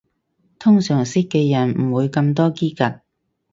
[0.57, 3.01] 通常識嘅人唔會咁多嘰趷